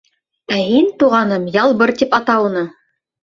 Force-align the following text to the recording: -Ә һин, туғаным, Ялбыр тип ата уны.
-Ә 0.19 0.55
һин, 0.69 0.87
туғаным, 1.03 1.45
Ялбыр 1.57 1.93
тип 2.01 2.17
ата 2.21 2.39
уны. 2.47 2.65